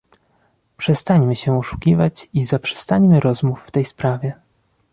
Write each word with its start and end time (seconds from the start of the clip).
Przestańmy 0.77 1.35
się 1.35 1.57
oszukiwać 1.59 2.29
i 2.33 2.43
zaprzestańmy 2.43 3.19
rozmów 3.19 3.63
w 3.63 3.71
tej 3.71 3.85
sprawie 3.85 4.33